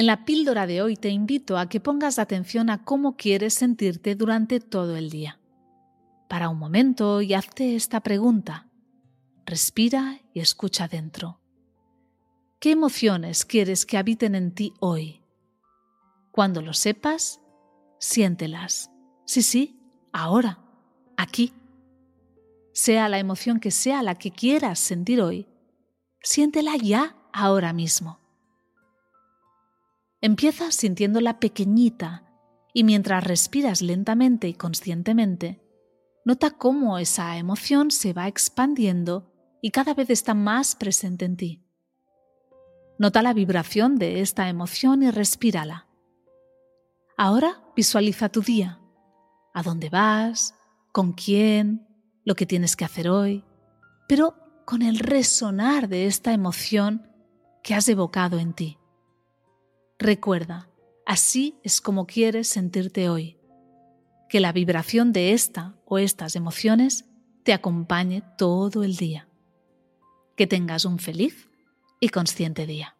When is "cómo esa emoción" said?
36.50-37.90